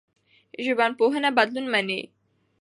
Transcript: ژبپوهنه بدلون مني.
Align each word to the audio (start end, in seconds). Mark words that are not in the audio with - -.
ژبپوهنه 0.65 1.29
بدلون 1.37 1.65
مني. 1.73 2.01